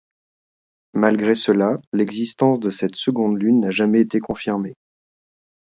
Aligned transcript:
Malgré 0.95 1.35
cela, 1.35 1.77
l'existence 1.93 2.59
de 2.59 2.71
cette 2.71 2.95
seconde 2.95 3.39
lune 3.39 3.59
n'a 3.59 3.69
jamais 3.69 4.01
été 4.01 4.19
confirmée. 4.19 4.73